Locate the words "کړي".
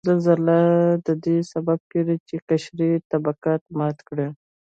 4.07-4.27